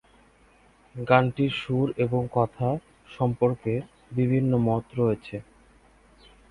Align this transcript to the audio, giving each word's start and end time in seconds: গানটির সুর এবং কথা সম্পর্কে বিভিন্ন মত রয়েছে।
গানটির 0.95 1.51
সুর 1.61 1.87
এবং 1.97 2.21
কথা 2.31 2.67
সম্পর্কে 3.09 3.73
বিভিন্ন 4.11 4.51
মত 4.67 4.85
রয়েছে। 4.95 5.35